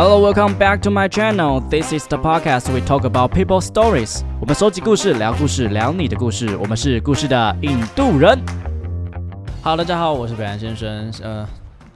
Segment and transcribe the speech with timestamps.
[0.00, 1.58] Hello, welcome back to my channel.
[1.68, 4.22] This is the podcast we talk about people stories.
[4.40, 6.56] 我们收集故事，聊故事，聊你的故事。
[6.58, 8.38] 我们是故事的印度人。
[9.60, 11.12] Hello，大家好，我是北安先生。
[11.20, 11.44] 呃，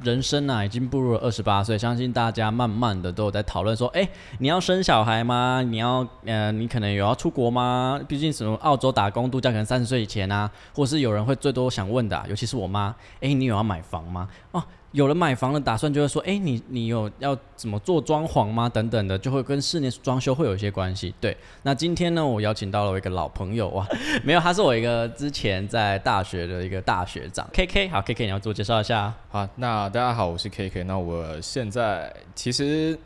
[0.03, 4.09] 人生啊，已经步入了二十八岁，相信大家慢慢的都有在讨论说，哎，
[4.39, 5.63] 你要生小孩吗？
[5.65, 8.01] 你要呃，你可能有要出国吗？
[8.09, 14.27] 毕竟什么澳洲打工度假，可能三十岁以前啊，或是有人会最多想问的，尤其是我妈，哎，你有要买房吗？
[14.51, 14.61] 哦。
[14.93, 18.69] 有了买房的打算，就会说：“哎，你你有要怎么做装潢吗？
[18.69, 23.87] 等等的，就会跟室内装修会有一些关系。”对，那今天呢，我邀请到了我一个老朋友哇，
[24.23, 27.89] 没有，他是我一个之前在大学的一个大学长，K K。
[27.89, 29.13] 好，K K，你要自我介绍一下。
[29.29, 30.85] 好，那大家好，我是 K K。
[30.85, 32.99] 那我现在其实。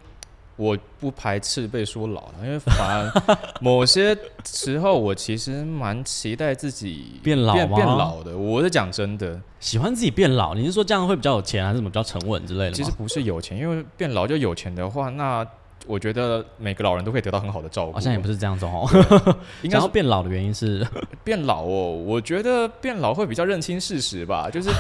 [0.57, 8.37] 我不排斥被说老了， 因为反而某些时候我其实蛮期待自己变老变变老的。
[8.37, 10.55] 我是讲真的，喜欢自己变老。
[10.55, 12.73] 你是说这样会比较有钱，还是什么比较沉稳之类的？
[12.73, 15.47] 其实不是有钱，因为变老就有钱的话，那
[15.87, 17.93] 我觉得每个老人都可以得到很好的照顾。
[17.93, 18.89] 好像也不是这样子哦。
[19.63, 20.85] 应该说变老的原因是
[21.23, 21.93] 变老哦。
[21.93, 24.71] 我觉得变老会比较认清事实吧，就是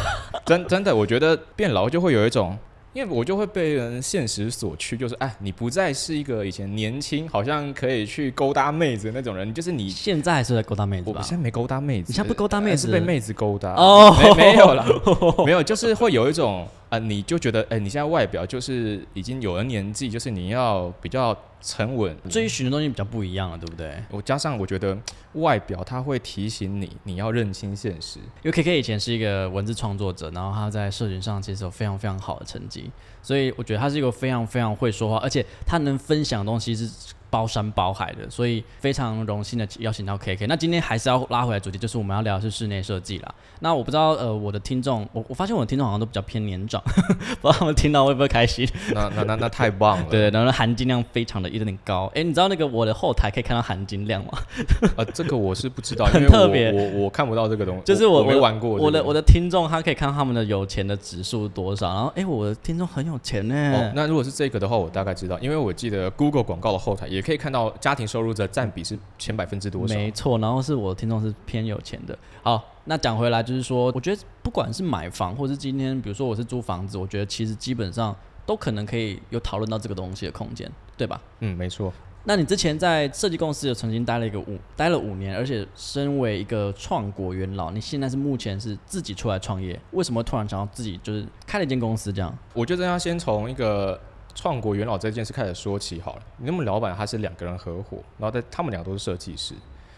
[0.47, 2.57] 真 真的，我觉得变老就会有一种。
[2.97, 11.19] 因为我就会被人现实所趋，就是哎，你不再是一个以前年轻，好像可以去勾搭妹子那种人，就是你现在还是在勾搭妹子吧？
[11.19, 14.17] 我现在没勾搭妹子，你现在不勾搭妹子，是被妹子勾搭哦？
[14.19, 14.87] 没没有了，
[15.45, 16.67] 没有，就是会有一种。
[16.89, 24.03] 啊，你就觉得，哎，你现在外表就是已经有了年纪，就是你要比较沉稳，追寻的东西比较不一样了，对不对？
[24.11, 24.97] 我加上我觉得
[25.33, 28.19] 外表它会提醒你，你要认清现实。
[28.43, 36.89] 因为 K K 以前是一个文字创作者，然后他在社群上其实有非常非常好的成绩，所以我觉得他是一个非常非常会说话，而且他能分享的东西是。
[37.37, 40.47] 包山包海的，所以非常荣幸的邀请到 K K。
[40.47, 43.35] 那今天还是要拉回来主题，就是我们要聊的是室内设计啦。
[43.61, 48.67] 那我不知道，呃，我的听众，我我发现我的听众好像都比较偏年长， 不知道他们听到会不会开心？
[48.95, 52.11] 那那那那太棒了， 对，然后含金量非常的有点高。
[52.15, 54.31] 哎，你知道那个我的后台可以看到含金量吗？
[54.97, 58.71] 啊，这个我是不知道， 很特别，我我看不到这个东西，就是我没玩过。
[58.71, 63.93] 我的我的听众他可以看到他们的有钱的指数多少，然后哎，我的听众很有钱呢。
[63.95, 67.97] 那如果是这个的话，我大概知道，因为我记得 Google 广告的后台也可以看到家。
[67.97, 69.95] 庭收入的占比是前百分之多少？
[69.95, 72.15] 没错，然后是我的听众是偏有钱的。
[72.43, 78.15] 好，那讲回来就是说，我觉得不管是买房，或是今天比如说我是租房子，我觉得其实基本上
[78.45, 81.19] 都可能可以有讨论到这个东西的空间，对吧？
[81.41, 81.91] 嗯，没错。
[82.25, 92.37] 那你之前在设计公司有曾经待了一个五待了五年，而且身为一个创国元老，你现在是目前是自己出来创业，为什么突然想要自己就是开了一间公司这样？
[92.53, 93.99] 我觉得要先从一个。
[94.37, 96.23] 创国元老这件事开始说起好了。
[96.37, 99.55] 你那么老板他是两个人合伙，然后在他们两个都是设计师，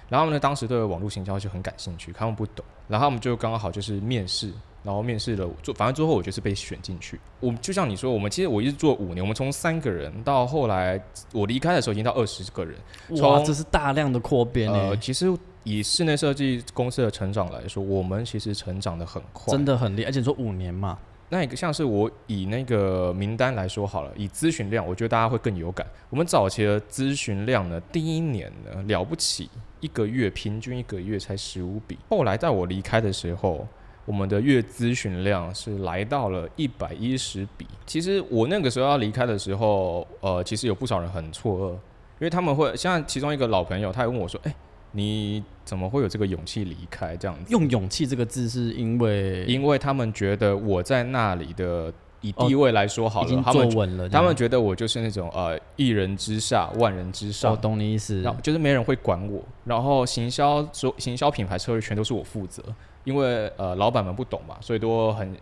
[0.08, 4.52] 然后呢当时对网络行销就很感兴趣，他们不懂，然后他们就刚刚好就是面试，
[4.84, 7.20] 然后面试了做，反正最后我就是被选进去。
[7.40, 10.98] 我就像你说，我们其实我一直做五年，我们从三个人到后来
[11.32, 12.78] 我离开的时候已经到二十个人，
[13.20, 15.26] 哇，这是大量的扩编呃，其实
[15.64, 20.96] 以室内设计公司的成长来说，我们其实成长的很快，真的很厉害，而且说五年嘛。
[21.30, 25.86] 那一个像是我以那个名单来说好了，以咨询量，我觉得大家会更有感。
[26.08, 29.50] 我们早期的咨询量呢，第一年呢了不起，
[29.80, 31.98] 一个月平均一个月才十五笔。
[32.08, 33.66] 后来在我离开的时候，
[34.06, 37.66] 我们的月咨询量是来到了一百一十笔。
[37.84, 41.78] 其实我那个时候要离开的时候，呃，其实有不少人很错愕，因
[42.20, 44.54] 为他们会像其中一个老朋友，他也问我说：“哎。”
[44.92, 47.52] 你怎么会有这个勇气离开这样子？
[47.52, 57.52] 用勇气这个字是因为，因为他们觉得我在那里的以地位来说好了，他们稳了，他们觉得我就是那种呃一人之下万人之上。
[57.52, 62.62] 我懂你意思，然后就是没人会管我，然后行销所行销品牌策略全都是我负责，
[63.04, 65.36] 因为呃老板们不懂嘛，所以都很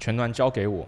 [0.00, 0.84] 全端交给我，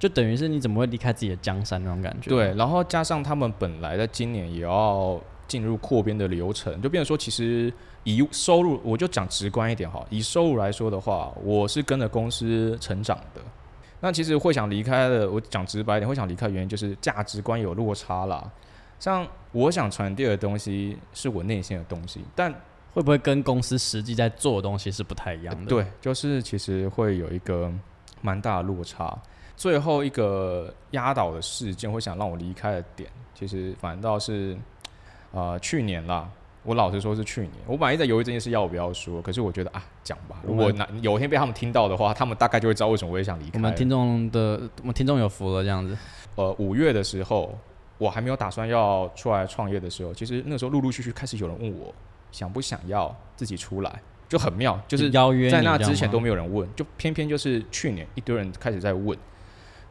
[0.00, 2.28] 就等于是你怎么会离开自己的江山那种感觉？
[2.28, 5.20] 对，然后加上他们本来在今年也要。
[5.48, 7.72] 进入扩编的流程，就变成说，其实
[8.04, 10.04] 以收入，我就讲直观一点哈。
[10.08, 13.40] 以收入来说的话，我是跟着公司成长的。
[14.00, 18.50] 那其实会想离开的，我讲直白一点，会想离开原因就是价值观有落差啦。
[18.98, 22.52] 像我想传递的东西是我内心的东西，但
[22.92, 25.66] 会不会跟公司实际在做的东西是不太一样的？
[25.68, 27.70] 对，就是其实会有一个
[28.20, 29.16] 蛮大的落差。
[29.56, 34.56] 最后一个压倒的事件，会想让我离开的点，其实反倒是。
[35.32, 36.28] 呃，去年啦，
[36.62, 37.52] 我老实说是去年。
[37.66, 40.36] 我本来在犹豫这件事要不要说，可是我觉得啊，讲吧。
[40.46, 43.50] 如果哪有一天被他们听到的话，他们大概就会知道为什么我也想离开。
[43.54, 45.96] 我们听众的，我们听众有福了这样子。
[46.34, 47.58] 呃，五月的时候，
[47.98, 51.94] 我还没有打算要出来创业的时候，其实那时候陆陆续续开始有人问我
[52.30, 59.18] 想不想要自己出来，就很妙，就是邀约在那之前都没有人问，就偏偏就是去年一堆人开始在问。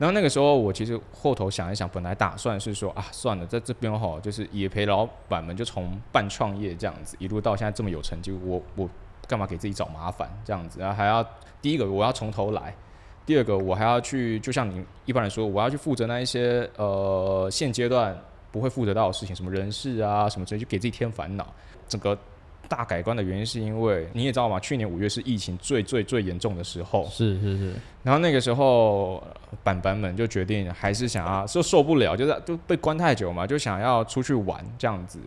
[0.01, 8.89] 然后那个时候我其实后头想一想，本来打算是说啊，算了，在这边哈，就是也陪老板们就从半创业这样子一路到现在这么有成就，我我
[9.27, 10.79] 干嘛给自己找麻烦这样子？
[10.79, 11.23] 然后还要
[11.61, 12.75] 第一个我要从头来，
[13.27, 18.19] 第二个我还要去，就像你一般来说，我要去负责那一些呃现阶段
[18.51, 21.45] 不会负责到的事情，什么人事啊什么之类，就给自己添烦恼。
[21.87, 22.17] 整个
[22.67, 29.21] 大改观的原因是因为你也知道嘛，去年五月是疫情最最最严重的时候，是是是，然后那个时候
[29.63, 35.19] 板板们就决定还是想要，就受不了，就是就被关太久嘛，就想要出去玩这样子。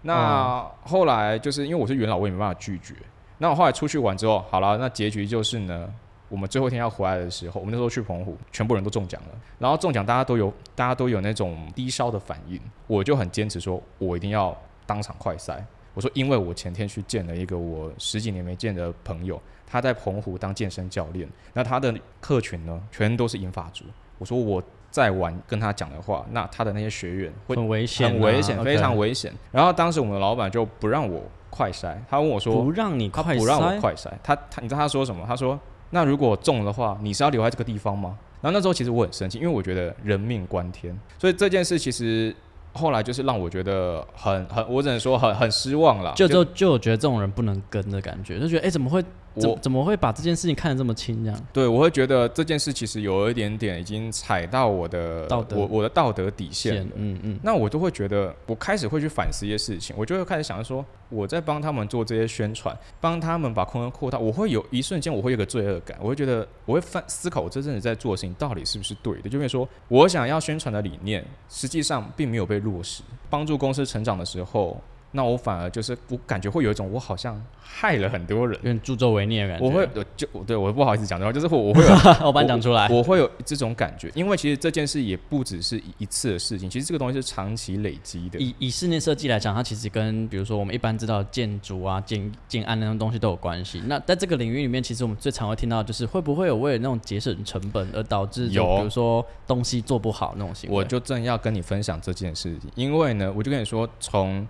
[0.00, 2.94] 那后来就是因为我是元老，我也没办法拒绝。
[3.38, 5.92] 那我后来出去玩之后，好了，那结局就是呢，
[6.28, 9.28] 我们最后一天要回来的时候，我们那时候去澎湖，全部人都中奖了。
[9.58, 14.56] 然后中奖，大家都有大家都有那种低烧的反应，我就很坚持说，我一定要
[14.86, 15.56] 当场快筛。
[15.94, 23.84] 我说，因为我前天去见了一个我十几年没见的朋友，他在澎湖当健身教练，那他的客群呢，全都是银发族。
[24.18, 29.32] 我说我在玩跟他讲的话，那他的那些学员会很危险啊，很危险，非常危险。
[29.50, 35.24] 然后当时我们的老板就不让我快筛，他问我说不让你快他不让我快筛，他他你知道他说什么？
[35.26, 35.58] 他说
[35.90, 38.16] 那如果中了的话，你是要留在这个地方吗？
[38.40, 42.34] 然后那时候其实我很生气，因为我觉得人命关天，所以这件事其实
[42.72, 46.12] 后来就是让我觉得很很，我只能说很很失望了。
[46.16, 49.04] 就就就我觉得这种人不能跟的感觉，就觉得哎、怎么会
[49.40, 51.46] 怎我怎么会把这件事情看得这么轻这样？
[51.52, 56.92] 对，我会觉得这件事其实有一点点已经踩到我的道德我我的道德底线了。
[56.96, 74.80] 嗯嗯，那我都会觉得，我开始会去反思一些事情，我就会开始想说，我在帮他们做这些宣传，帮他们把空间扩大，我会有一瞬间，我会有个罪恶感，我会觉得，我会反思考我这阵子在做的事情到底是不是对的，就会说，我想要宣传的理念，实际上并没有被落实，帮助公司成长的时候，
[75.12, 78.72] 那我反而就是我感觉会有一种我好像害了很多人有。
[78.72, 79.64] 点助纣为虐的感觉。
[79.64, 81.90] 我会，我就对我不好意思讲的话，就是我 我会有
[82.26, 82.88] 我把你讲出来。
[82.88, 88.38] 我会有这种感觉，因为其实这件事也不只是一一次的事情，其实这个东西是长期累积的。
[88.38, 93.82] 以以室内设计来讲，它其实跟比如说我们一般知道建筑啊、建建安那种东西都有关系。
[93.86, 100.76] 那在这个领域里面，其实我们最常会听到就是会不会有为了那种节省成本而导致有比如说东西做不好那种行为。
[100.76, 104.46] 我就正要跟你分享这件事情，因为呢，我就跟你说，从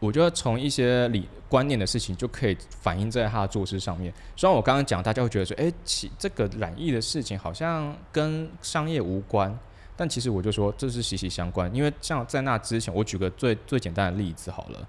[0.00, 4.12] 我觉得从一些理观念的事情就可以反映在他的做事上面。
[4.36, 9.56] 虽然我刚刚讲，大家会觉得说，哎、其这个染疫的事情好像跟商业无关，
[9.96, 11.72] 但其实我就说这是息息相关。
[11.74, 14.88] 因为像在那之前，我举个最最简单的例子好了，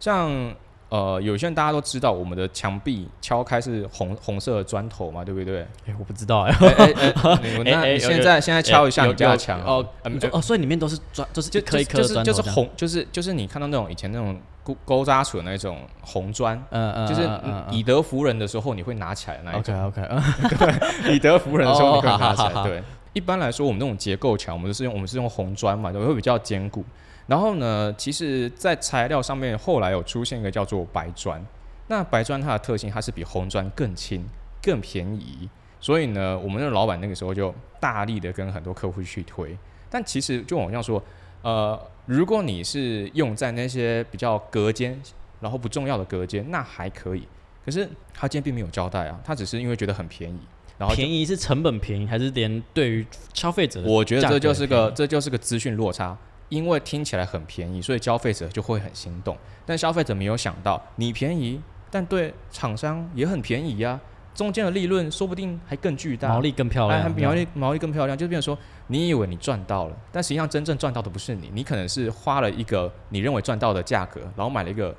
[0.00, 0.54] 像
[0.88, 5.62] 呃，有些人大家都知道，我们的墙壁敲开是红红色的砖头嘛，对不对？
[5.86, 9.84] 哎、我不知道哎、哎哎哎，你 那你哎哎有现在现在敲一下有你家的墙哦
[10.30, 17.28] 哦，所以里面都是砖，就是就一颗一颗就是的砖头这样，就是红，就是就是你看到那种以前那种勾勾扎处的那种红砖，嗯嗯，就是
[17.70, 21.14] 以德服人的时候你会拿起来的那一 OK 种，OK，嗯。
[21.14, 22.62] 以德服人的时候你会拿起来。
[22.62, 22.82] 对，
[23.12, 26.84] 一般来说我们那种结构墙，我们都是用我们是用红砖嘛，对会比较坚固。
[27.26, 31.44] 然后呢，其实，在材料上面后来有出现一个叫做白砖。
[31.88, 34.24] 那白砖它的特性，它是比红砖更轻、
[34.62, 35.48] 更便宜。
[35.80, 39.56] 所以呢，我们的老板那个时候就大力的跟很多客户去推。
[39.88, 41.02] 但其实就我这样说，
[41.42, 45.00] 呃，如果你是用在那些比较隔间，
[45.40, 47.26] 然后不重要的隔间，那还可以。
[47.64, 50.40] 可是他今天并没有交代啊，他只是因为觉得很便宜，
[50.78, 56.16] 然后便宜是成本便宜，还是连对于消费者的我觉得这就是个这就是个资讯落差，
[56.48, 59.36] 因为听起来很便宜，所以消费者就会很心动。
[59.64, 63.98] 但消费者没有想到，你便宜，但对厂商也很便宜呀、
[64.34, 74.94] 中间的利润说不定还更巨大，毛利更漂哎，亮，还毛利毛利更漂亮，就变成说，你以为你赚到了，但实际上真正赚到的不是你，你可能是花了一个你认为赚到的价格，然后买了一个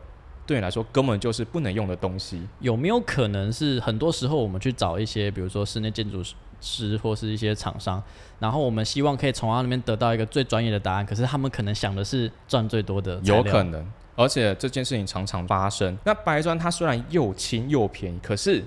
[0.45, 2.41] 对你来说根本就是不能用的东西。
[2.59, 6.21] 有没有可能是很多时候我们去找一些，比如说室内建筑
[6.59, 8.01] 师或是一些厂商，
[8.39, 13.85] 然后我们希望可以从他那边得到一个最专业的答案，可是他们可能想的是赚最多的，有可能，
[14.15, 15.97] 而且这件事情常常发生。
[16.03, 18.63] 那白砖它虽然又轻又便宜，可是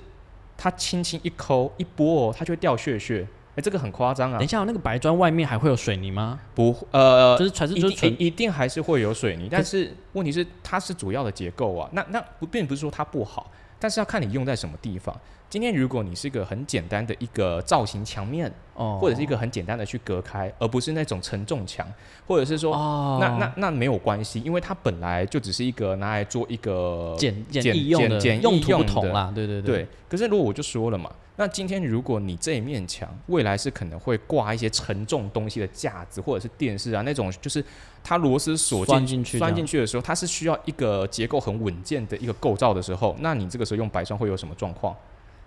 [0.56, 3.26] 它轻轻一抠一拨哦，它就会掉屑屑。
[3.56, 4.48] 哎、这个很夸张啊等一！
[4.48, 6.38] 下，那个白砖外面还会有水泥吗？
[6.54, 11.90] 不，呃，就是传是一就是一定还是会有水泥，但是问题是它是主要的结构啊。
[11.92, 15.18] 那那不并不是说它不好，但是要看你用在什么地方。
[15.48, 21.84] 今天如果你是一个很简单的一个造型墙面，哦，或者是一个很简单的去隔开，而不是那种承重墙，
[22.24, 29.84] 或者是说哦，那那那没有关系，因为它本来就只是一个拿来做一个简简简易用的用途不同啦，对对对。
[30.08, 31.10] 可是如果我就说了嘛，
[31.40, 37.64] 那今天如果你这一面墙未来是可能会挂一些沉重东西的架子或者是电视啊那种，就是
[38.04, 44.94] 它螺丝锁钻进进去钻进去的时候，它是需要一个结构很稳健的一个构造的时候，那你这个时候用白砖会有什么状况？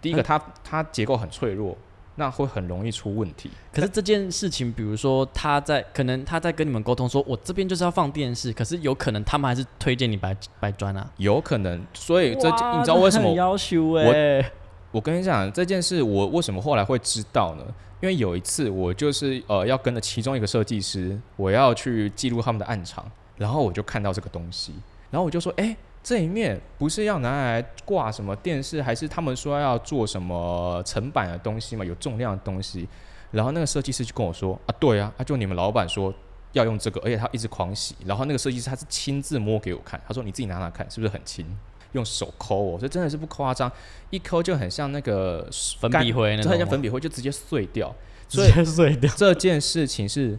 [0.01, 1.77] 第一个，嗯它它结构很脆弱，
[2.15, 3.51] 那会很容易出问题。
[3.71, 11.07] 可是这件事情，比如说他在可能他在跟你们沟通说，我这边就是要放电视，可是有可能他们还是推荐你白白砖啊。
[11.17, 13.35] 有可能，所以这你知道为什么？
[13.35, 14.51] 要求哎，
[14.93, 17.65] 我跟你讲这件事，我为什么后来会知道呢？
[17.99, 24.73] 因为有一次我就是呃要跟着其中一个设计师，我要去记录他们的暗场，然后我就看到这个东西，
[25.11, 25.75] 然后我就说，哎。
[26.05, 31.85] 这一面不是要拿来挂什么电视，还是他们说要做什么层板的东西嘛？
[31.85, 32.85] 有重量的东西。
[33.31, 36.13] 然后那个设计师就跟我说：“啊，对啊，啊就你们老板说
[36.51, 37.95] 要用这个，而且他一直狂洗。
[38.05, 41.45] 然后那个设计师他是亲自摸给我看，他说你自己拿拿看，是不是很轻？
[41.93, 43.71] 用手抠哦，这真的是不夸张，
[44.09, 47.95] 一抠就很像那个粉笔灰，很像粉笔灰，就直接碎掉，
[48.27, 49.11] 直接碎掉。
[49.15, 50.37] 这件事情是。”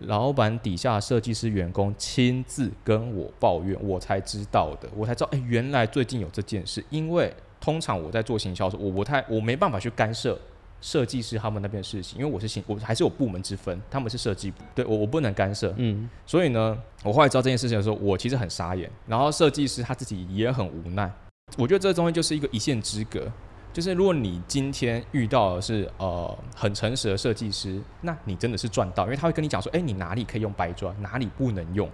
[0.00, 6.84] 老板底下设计师员工亲自跟我抱怨，我才知道的，我才知道，哎，原来最近有这件事。
[6.90, 10.38] 因为通常我在做行销时，我不太，我没办法去干涉
[10.80, 15.74] 设计师他们那边的事情，因为我是行，我还是有部门之分，他们是设计部，对我我不能干涉。
[15.76, 21.10] 嗯，所以呢，我后来知道这件事情的时候，我其实很傻眼，然后设计师他自己也很无奈。
[21.56, 23.30] 我觉得这东西就是一个一线之隔。
[23.72, 31.86] 就是如果你今天遇到的是呃很诚实的设计师，那你真的是赚到，因为他会跟你讲说，哎，你哪里可以用白砖，哪里不能用。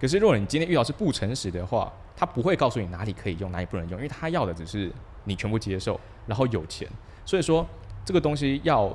[0.00, 4.90] 可是如果你今天遇到是不诚实的话，他不会告诉你哪里可以用，哪里不能用，因为他要的只是
[5.24, 6.88] 你全部接受，然后有钱。
[7.26, 7.66] 所以说
[8.06, 8.90] 这个东西要。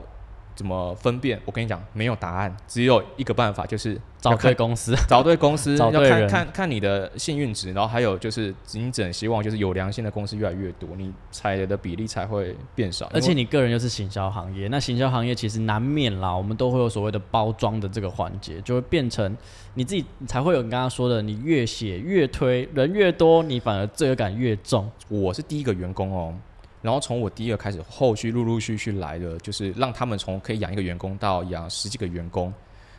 [0.54, 1.40] 怎么分辨？
[1.46, 13.10] 我跟你讲，没有答案，只有一个办法，就是找对 公司，找对公司，要看看看你的幸运值，然后还有就是，你只能希望就是有良心的公司越来越多，你踩的比例才会变少。
[13.14, 19.36] 而且你个人又是行销行业，那行销行业其实难免啦，我们都会有所谓的包装的这个环节，就会变成
[19.76, 24.92] 你自己才会有你刚刚说的，你越写越推，人越多，你反而罪恶感越重。
[25.08, 26.36] 我是第一个员工哦。
[26.82, 32.52] 然后从我第一个开始，后续陆陆续续来的，就是让他们从可以养一个员工到养十几个员工，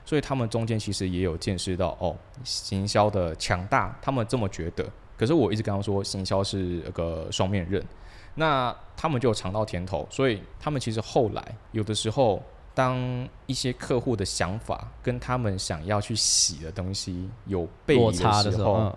[0.04, 4.86] 所以他们中间其实也有见识到哦，行销的强大，他们这么觉得。
[5.16, 7.84] 可是我一直跟他们说，行销是个双面刃，
[8.36, 12.40] 那他们就尝到甜头，所以他们其实后来有的时候，
[12.74, 18.96] 当一些客户的想法跟他们想要去洗的东西有背离的时候，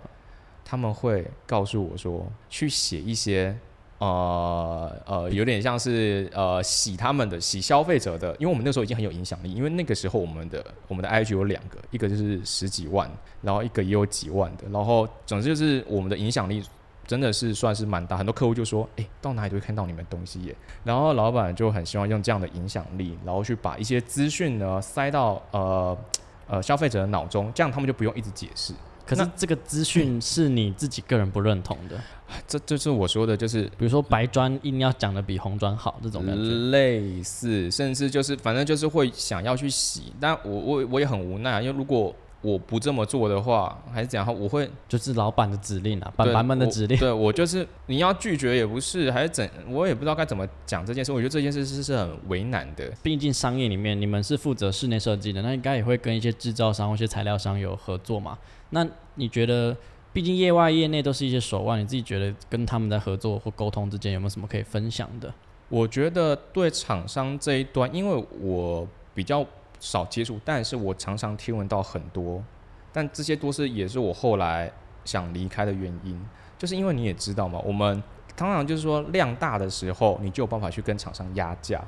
[0.64, 3.56] 他们会告诉我说，去写一些。
[3.98, 13.10] 呃呃，有点像是呃洗他们的洗消费者的，因为我们那时候已经很有影响力，因为那个时候我们的我们的 IG 有两个，一个就是十几万，
[13.40, 16.62] 然后一个也有几万的，然后总之就是我们的影响力
[17.06, 25.96] 真的是算是蛮大，很多客户就说，哎，到哪里都会看到你们东西耶，然后老板就很希望用这样的影响力，然后去把一些资讯呢塞到呃
[26.48, 28.74] 呃消费者的脑中，这样他们就不用一直解释。
[29.06, 31.96] 可是这个资讯是你自己个人不认同的，
[32.46, 42.12] 这就是我说的，就是比如说白砖一定要讲的比红砖好这种感觉，类似，甚至就是反正就是会想要去洗，但我我我也很无奈，因为如果
[42.46, 58.38] 我不这么做的话，还是怎样我会就是老板的指令啊，板板们的指令，对我就是你要拒绝也不是，还是怎，我也不知道该怎么讲这件事，我觉得这件事是是很为难的，毕竟商业里面你们是负责室内设计的，那应该也会跟一些制造商或一些材料商有合作嘛。
[58.70, 58.86] 那
[59.16, 59.76] 你觉得，
[60.12, 65.32] 毕竟业外业内都是一些手腕，你自己觉得跟他们在合作或沟通之间有没有什么可以分享的？
[65.68, 69.44] 我觉得对厂商这一端，因为我比较
[69.88, 72.42] 少接触，但是我常常听闻到很多，
[72.92, 74.70] 但这些都是也是我后来
[75.04, 76.20] 想离开的原因，
[76.58, 78.02] 就是因为你也知道嘛，我们
[78.36, 81.80] 通常就是说量大的时候，你就有办法去跟厂商压价，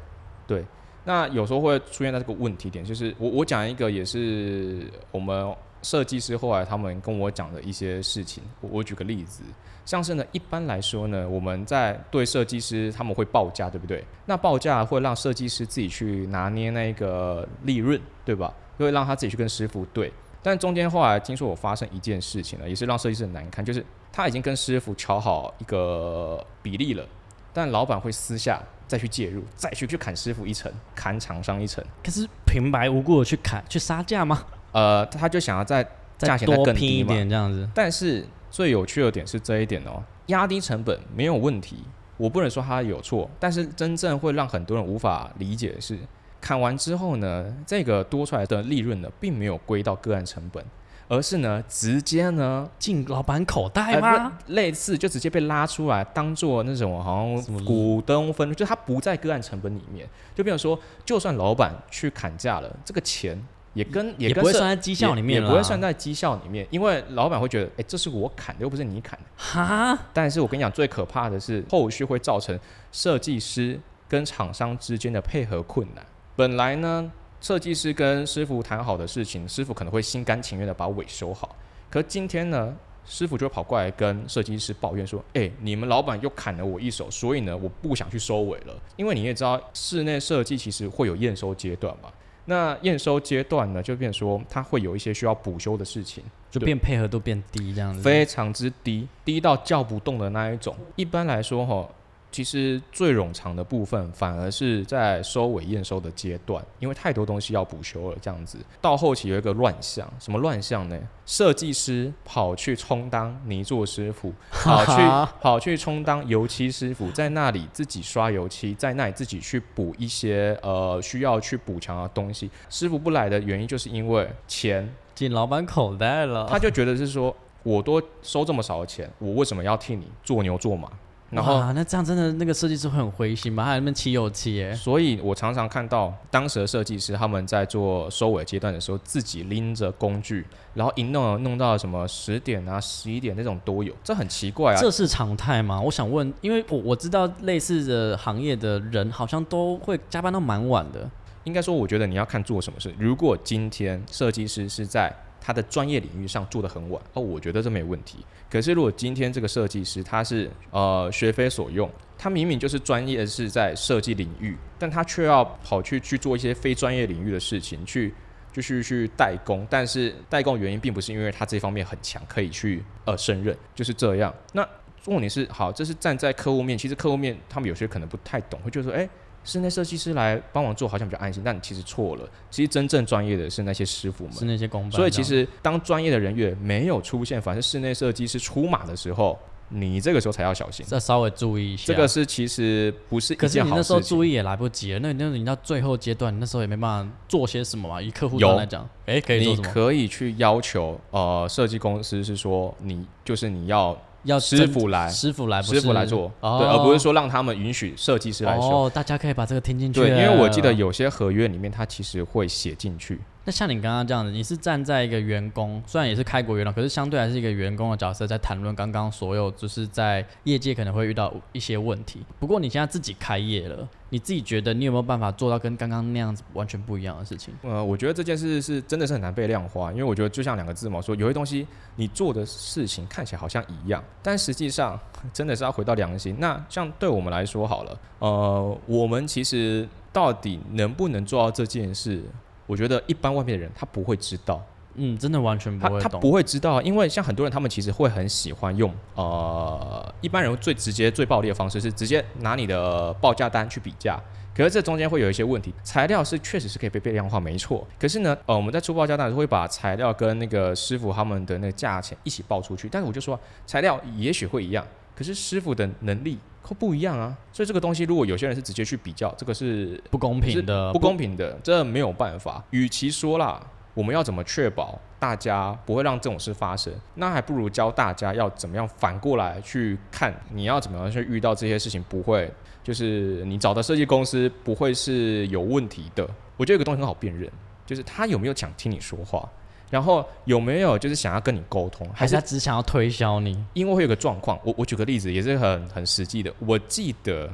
[0.46, 0.64] 对，
[1.04, 5.52] 那有时候会出现在这个问题点，就是我我讲一个也是我们。
[5.82, 9.42] 设计师后来他们跟我讲的一些事情，我我举个例子，
[9.84, 14.04] 像是呢，一般来说呢，我们在对设计师他们会报价，对不对？
[14.26, 18.52] 那报价会让设计师自己去拿捏那个利润，对吧？
[18.76, 20.12] 会让他自己去跟师傅对。
[20.42, 27.04] 但中间后来听说我发生一件事情了，也是让设计师很难堪，就是他已经跟师傅敲好一个比例了，
[27.52, 31.84] 但老板会私下再去介入，再去去砍师傅一层，砍厂商一层。
[32.04, 34.44] 可是平白无故的去砍去杀价吗？
[34.72, 35.82] 呃，他就想要在
[36.18, 37.68] 价钱再更低一点这样子。
[37.74, 41.84] 但是最有趣的点是这一点哦，压低成本没有问题，
[42.16, 43.30] 我不能说他有错。
[43.38, 45.98] 但是真正会让很多人无法理解的是，
[46.40, 50.64] 砍完之后呢，这个多出来的利润呢，并没有归到个案成本，
[51.08, 54.38] 而是呢，直接呢进老板口袋吗？
[54.48, 60.08] 类似就直接被拉出来，当做那种好像股东分，就他不在个案成本里面。
[60.34, 63.40] 就比如说，就算老板去砍价了，这个钱。
[63.78, 69.24] 也跟也不会算在绩效里面也不会算在绩效里面，因为老板会觉得，哎，这是我砍的，又不是你砍的。
[69.36, 69.96] 哈！
[70.12, 72.58] 但是我跟你讲，最可怕的是后续会造成
[72.90, 76.04] 设计师跟厂商之间的配合困难。
[76.34, 77.08] 本来呢，
[77.40, 81.54] 设计师跟师傅谈好的事情，师傅可能会心甘情愿的把尾收好。
[81.88, 88.74] 可今天呢，师傅就跑过来跟设计师抱怨说：“哎，你们老板又砍了我一手，所以呢，我不想去收尾了。
[88.96, 92.10] 因为你也知道，室内设计其实会有验收阶段嘛。
[92.48, 100.74] 那验收阶段呢，就变说它会有一些需要补修的事情，就变配合度变低这样子，非常之低，低到叫不动的那一种。
[100.96, 101.88] 一般来说，哈。”
[102.30, 108.16] 其实最冗长的部分，反而是在收尾验收的阶段，因为太多东西要补修了。
[108.20, 110.98] 这样子到后期有一个乱象，什么乱象呢？
[111.24, 122.50] 设计师跑去充当泥作师傅， 跑去跑去充当油漆师傅，在那里自己刷油漆，在那里自己去补一些呃需要去补强的东西。
[122.68, 126.46] 师傅不来的原因，就是因为钱进老板口袋了。
[126.48, 130.90] 他就觉得是说，我多收这么少的钱，我为什么要替你做牛做马？
[131.30, 133.64] 然后，那这样真的那个设计师会很灰心吗？
[133.64, 134.74] 还有那边漆油漆耶。
[134.74, 144.80] 所以我常常看到当时的设计师他们在做收尾阶段的时候，自己拎着工具，然后一弄弄到什么十点啊、十一点那种都有，这很奇怪啊。
[144.80, 145.78] 这是常态吗？
[145.78, 151.10] 我想问，因为我我知道类似的行业的人好像都会加班到蛮晚的。
[151.44, 152.94] 应该说，我觉得你要看做什么事。
[152.98, 158.18] 如果今天设计师是在他的专业领域上做的很晚，哦，我觉得这没问题。
[158.50, 168.12] 可是如果今天这个设计师他是呃学非所用，他明明就是专业是在设计领域，但他却要跑去去做一些非专业领域的事情，去
[168.52, 169.66] 就是去代工。
[169.70, 174.34] 但是代工原因并不是因为他这方面很强，可以去呃胜任，就是这样。
[174.52, 174.66] 那
[175.02, 179.08] 重点是好，这是站在客户面，其实客户面他们有些可能不太懂，会觉得说哎。
[179.44, 182.28] 室内设计师来帮忙做，好像比较安心，但其实错了。
[182.50, 184.90] 其实真正专业的是那些师傅们，是那些工。
[184.90, 189.38] 所以其实当专业的人员没有出现，反正室内设计师出马的时候，
[189.70, 191.84] 你这个时候才要小心，再稍微注意一下。
[191.86, 194.98] 这个是其实不是一件好事，可是你那时候注意也来不及了。
[194.98, 198.02] 那那你到最后阶段，那时候也没办法做些什么嘛？
[198.02, 199.46] 以客户端来讲，哎，可以？
[199.46, 203.96] 你可以去要求呃设计公司是说，你就是你要。
[204.24, 208.84] 要师傅来，师傅来，师傅来做，对，而不是说让他们允许设计师来修。
[208.84, 210.00] 哦，大家可以把这个听进去。
[210.00, 213.20] 对，因为我记得有些合约里面，它其实会写进去。
[213.48, 222.20] 那像你刚刚这样子，你是站在一个员工，虽然也是开国元老，可是相对还是一个员工的角色，在谈论刚刚所有就是在业界可能会遇到一些问题。
[222.38, 227.54] 不过你现在自己开业了，你自己觉得你有没有办法做到跟刚刚那样子完全不一样的事情？
[227.62, 235.00] 呃，我觉得这件事是真的是很难被量化，因为我觉得就像两个字嘛，说有些东西你做的事情看起来好像一样，但实际上
[235.32, 236.36] 真的是要回到良心。
[236.38, 242.22] 那像对我们来说好了，呃，我们其实到底能不能做到这件事？
[242.68, 254.20] 我觉得一般外面的人他不会知道，嗯，真的完全不会，他不会知道，因为像很多人他们其实会很喜欢用，呃，一般人最直接最暴力的方式是直接拿你的报价单去比价，
[254.54, 266.38] 可是这中间会有一些问题，材料是确实是可以被被量化，没错，可是呢，呃，我们在出报价单的时候会把材料跟那个师傅他们的那个价钱一起报出去，但是我就说材料也许会一样，可是师傅的能力。
[266.78, 272.62] 不一样啊，所以这个东西如果有些人是直接去比较，这个是不公平的，不公平的，这没有办法。
[272.70, 273.60] 与其说啦，
[273.94, 282.52] 我们要怎么确保大家不会让这种事发生，那还不如教大家要怎么样反过来去看，你要怎么样去遇到这些事情，不会
[282.84, 286.28] 就是你找的设计公司不会是有问题的。
[286.56, 287.50] 我觉得有个东西很好辨认，
[287.86, 289.48] 就是他有没有想听你说话。
[289.90, 293.56] 然后有没有就是想要跟你沟通，还是他只想要推销你？
[293.72, 296.52] 因为会有个状况，我我举个例子也是很很实际的。
[296.58, 297.46] 我记得，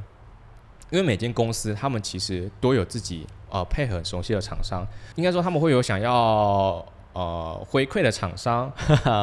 [0.89, 8.69] 因为每间公司他们其实都有自己呃配合熟悉的厂商，应该说他们会有想要呃回馈的厂商，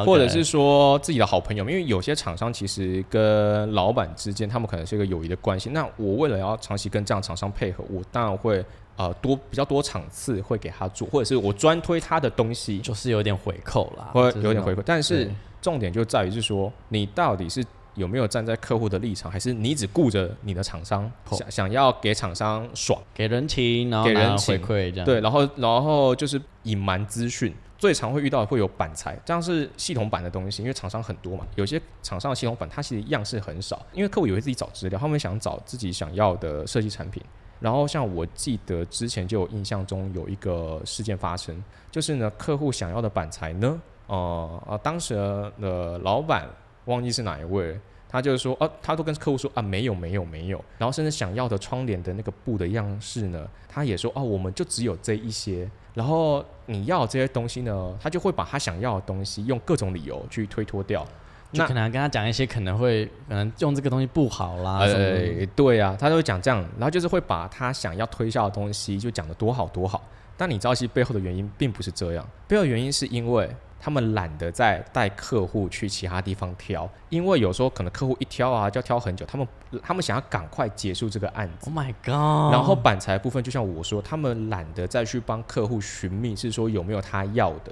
[0.05, 1.69] 或者是说自己的好朋友。
[1.69, 5.69] 因为有些厂商其实跟老板之间，他们可能是一个友谊的关系。
[5.69, 8.65] 那我为了要长期跟这样厂商配合，我当然会。
[8.95, 14.83] 呃，多比较多场次会给他做，或者是我专推他的东西，就是有点回扣啦，或有点回扣。
[14.83, 15.27] 但是
[15.61, 25.05] 重点就在于是说，你到底是有没有站在客户的立场，还是你只顾着你的厂商想想要给厂商爽，给人情，然后给人回馈这样。
[25.05, 37.23] 对，然后然后就是隐瞒资讯，最常会遇到会有板材，这样是系统版的东西，因为厂商很多嘛，有些厂商的系统版它其实样式很少，因为客户也会自己找资料，他们想找自己想要的设计产品。
[37.63, 45.15] 然后像我记得之前就有印象中有一个事件发生，就是呢客户想要的板材呢，呃呃当时
[45.61, 46.45] 的老板
[46.87, 61.07] 忘记是哪一位，他就是说，呃他都跟客户说啊没有没有没有，然后甚至想要的窗帘的那个布的样式呢，他也说哦我们就只有这一些，然后你要这些东西呢，他就会把他想要的东西用各种理由去推脱掉。
[61.53, 65.39] 那就可能跟他讲一些可能会可能用这个东西不好啦什么的。
[65.39, 70.01] 呃，对啊，他都会讲这样，然后就是会把他想要推销的东西就讲的多好多好。
[70.35, 73.47] 但你知道，其实背后的原因并不是这样，背后的原因是因为
[73.79, 79.47] 他们懒得再带客户去其他地方挑，因为有时候可能客户一挑啊就要挑很久，他们
[79.83, 81.69] 他们想要赶快结束这个案子。
[81.69, 82.51] Oh my god！
[82.51, 87.71] 然后板材部分，就像我说，他们懒得再去帮客户寻觅，是说有没有他要的。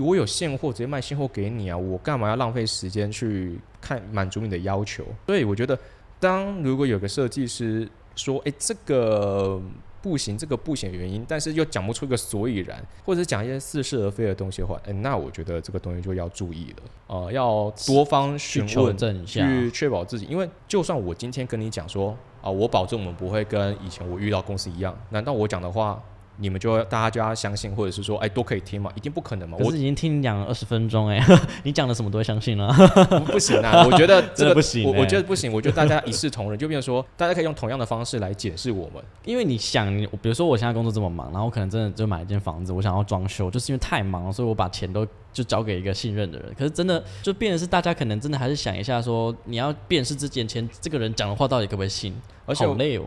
[0.00, 1.76] 我有现货，直接卖现货给你啊！
[1.76, 5.04] 我干嘛要浪费时间去看满足你的要求？
[5.26, 5.78] 所以我觉得，
[6.18, 9.60] 当如果有个设计师说：“诶，这个
[10.02, 16.82] 不行，这个不行的原因，但是又讲不出一个所以然，或者是讲一些似是而非的东西的话，诶，那我觉得这个东西就要注意了。
[17.08, 26.00] 呃，要多方询问，证一下，去确保自己，因为就算我今天跟你讲说啊，我保证我们不会跟以前我遇到公司一样，难道我讲的话
[26.38, 28.90] 你们就要大家就要相信，或者是说哎都可以听嘛？
[28.94, 29.56] 一定不可能嘛！
[29.58, 31.20] 我可是已经听你讲了二十分钟哎，
[31.64, 32.72] 你讲的什么都会相信了。
[33.08, 33.84] 不不行啊！
[33.86, 39.02] 我觉得这个 不行欸我我觉得不行，我觉得大家一视同仁，就变成说大家可以用同样的方式来解释我们。
[39.24, 46.54] 因为你想，你比如说我现在工作这么忙，然后我可能真的就买一间房子，我想要装修，就是因为太忙了，所以我把钱都就交给一个信任的人。
[46.58, 53.04] 可是真的就变的是大家可能真的还是想一下说，你要辨识之前前这个人讲的话到底可不可以信，而且好累哦。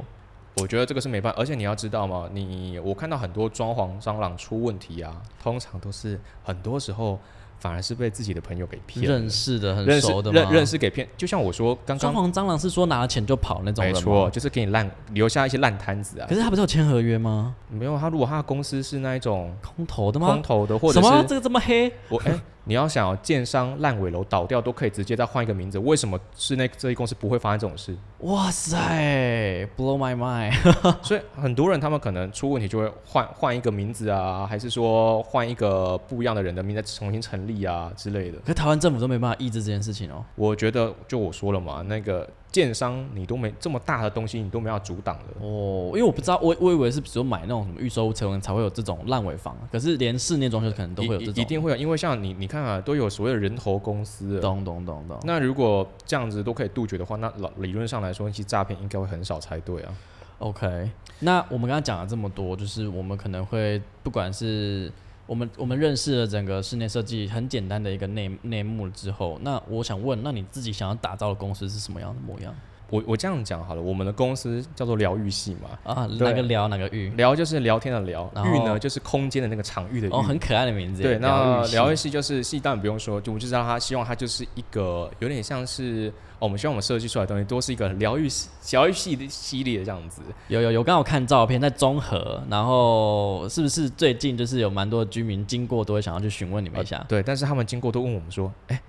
[0.62, 7.20] 我觉得这个是没办法，而且你要知道嘛，你我看到很多装潢蟑螂出问题啊，通常都是很多时候
[7.60, 10.42] 反而是被自己的朋友给骗了，认识的很认识熟的吗？
[10.42, 11.08] 认认识给骗。
[11.18, 14.30] 就像我说刚刚，装潢蟑螂是说拿了钱就跑那种人没错，吗？
[14.30, 16.36] 就是给你烂留下一些烂摊子啊可。
[16.36, 17.56] 是他不是有签合约吗？
[17.70, 20.42] 没有他，如果他的公司是那一种空投的吗空？
[20.42, 21.92] 投的，或者是什么这个这么黑？
[22.08, 27.98] 我哎、你要想、要、建商烂尾楼倒掉都可以直接再换一个名字，为什么是那这一公司不会发生这种事？
[28.20, 30.54] 哇塞，blow my mind！
[31.02, 38.38] 所以很多人他们可能出问题就会换换一个名字啊，还是说换一个不一样的人的名字再重新成立啊之类的。
[38.40, 40.24] 可是台湾政府都没办法抑制这件事情哦。
[40.36, 45.26] 我觉得就我说了嘛，那个建商你都没这么大的东西，你都没有阻挡的。
[45.40, 51.42] 哦，因为我不知道，我我以为是只有买那种什么预售车才会才会有这种烂尾房，可是连室内装修可能都会有一这种。
[51.42, 55.20] 一定会有，因为像你你看啊，都有所谓的人头公司了，懂懂懂懂。
[55.24, 59.94] 那如果这样子都可以杜绝的话，那老理论上来说，其实诈骗应该会很少才对啊。
[60.40, 64.90] OK，那我们刚刚讲了这么多，就是我们可能会不管是
[65.30, 72.52] 我们我们认识了整个室内设计很简单的一个内内幕之后，那我想问，那你自己想要打造的公司是什么样的模样？
[72.90, 76.08] 我我这样讲好了，我们的公司叫做疗愈系嘛，啊？
[76.08, 77.10] 对哪个疗哪个愈？
[77.12, 80.12] 疗就是聊天的聊，愈呢就是空间的那个场域的域。
[80.12, 81.10] 哦，很可爱的名字耶。
[81.10, 90.22] 对，那系疗愈系就是系，当然不用说，就我就知道他，希望它就是一个有点像是，哦，我们希望我们设计出来的东西都是一个疗愈系疗愈系的系列这样子。
[90.48, 97.06] 有有有，刚好看照片在综合，然后是不是最近就是有蛮多的居民经过都会想要去询问你们一下？
[97.08, 98.82] 对，但是他们经过都问我们说，哎、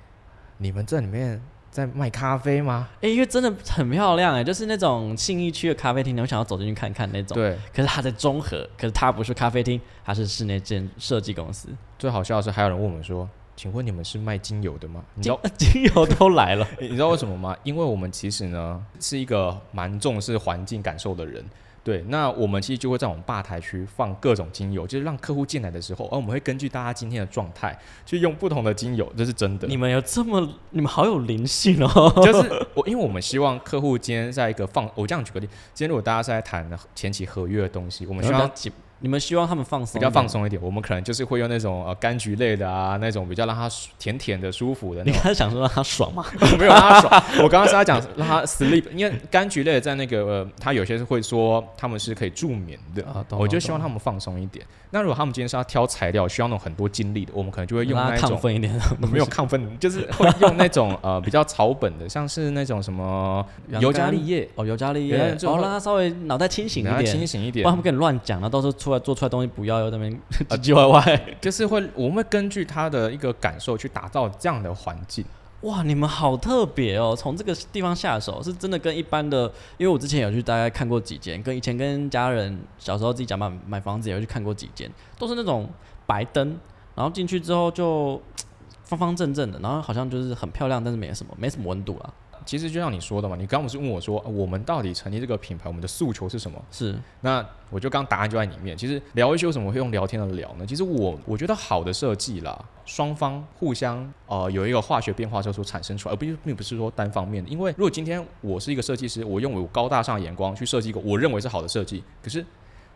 [0.58, 2.88] 你们这里面在卖咖啡吗？
[3.00, 7.34] 哎、因为真的很漂亮哎，就是那种信义区的咖啡厅，我想要走进去看看那种。
[7.36, 15.04] 对，可是它在中和，可是它不是咖啡厅，它是室内建设计公司，最好笑的是还有人问我们说，请问你们是卖精油的吗？
[15.14, 16.66] 你知道精 油都来了。
[16.80, 17.56] 你知道为什么吗？
[17.62, 21.44] 因为我们其实呢是一个蛮重视环境感受的人。
[21.90, 27.76] 对，那我们其实就会在我们吧台区放各种精油，就是让客户进来的时候，而我们会根据大家今天的状态
[28.06, 29.66] 去用不同的精油，这是真的。
[29.66, 32.12] 你们有这么，你们好有灵性哦。
[32.24, 40.26] 就是我，因为我们希望客户今天在一个放，我这样举个例，今天如果大家是在谈前期合约的东西，我们希望比较你们希望他们放松，比较放。
[40.30, 45.02] 松一点，我们可能就是会用那种呃柑橘类的啊，那种比较让他甜甜的、舒服的。
[45.02, 46.24] 你刚才想说让他爽吗？
[46.56, 54.64] 没有让他爽，我刚刚是他讲让他 sleep，因为柑橘类的在那个呃，他有些是会说他们是可以助眠的，啊我就希望他们放松一点。
[54.92, 58.80] 那如果他们今天是要挑材料，需要那种很多精力的，我们可能就会用那种奋一点的。
[59.10, 63.44] 没有亢奋，就是会用那种呃 比较草本的，像是那种什么
[63.80, 71.22] 尤加利叶，哦，尤加利叶，哦，让他稍微脑袋清醒一点，清醒一点不然他，们跟你乱讲，然后到时候出来 做出来东西不要，又在那边 唧唧歪歪。
[71.40, 75.24] 就是会我们会根据他的一个感受去打造这样的环境。
[75.62, 77.14] 哇，你们好特别哦！
[77.14, 79.42] 从这个地方下手，是真的跟一般的，
[79.76, 85.68] 因为我之前有去大概看过几间，跟以前跟家人小时候自己讲买买房子也会去看过几间，都是那种
[86.06, 86.56] 白灯，
[86.94, 88.18] 然后进去之后就
[88.84, 92.10] 方方正正的，然后好像就是很漂亮，但是没什么没什么温度啊。
[92.44, 96.62] 其实就像你说的嘛，你刚刚不是问我说，呃我们到底成立这个品牌，我们的诉求是什么？
[96.70, 98.76] 是，那我就刚答案就在里面。
[98.76, 100.66] 其实聊一些为什么会用聊天的聊呢？
[100.66, 107.50] 其实我我觉得好的设计啦，双方互相呃有一个化学变化之后所产生出来，而不并不是说单方面的。
[107.50, 112.44] 因为如果今天我是一个设计师，我用我高大上的眼光去设计一个我认为是好的设计，可是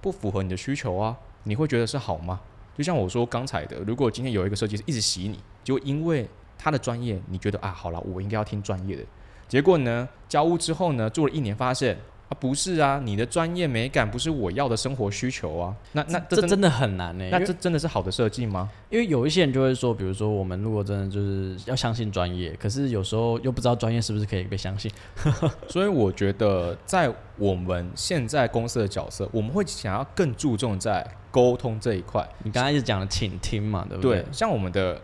[0.01, 2.41] 不符合你的需求啊，你会觉得是好吗？
[2.77, 6.29] 就像我说刚才的，如果今天有一个设计师一直洗你，就因为
[6.59, 9.03] 他的专业你觉得啊，好了，我应该要听专业的。
[9.49, 11.97] 结果呢，交屋之后呢，住了一年，发现
[12.29, 15.77] 啊，不是啊，你的专业美感不是我要的生活需求啊。
[15.93, 18.71] 那那真这真的很难呢、那这真的是好的设计吗？
[18.89, 24.91] 因为有一些人就会说，比如说我们如果真的就是要相信专业，可是有时候又不知道专业是不是可以被相信。
[25.69, 32.27] 所以我觉得，在我们现在公司的角色，我们会想要更注重在沟通这一块。
[32.43, 34.23] 你刚才一直讲的倾听嘛，对不对？
[34.23, 34.99] 对，像我们的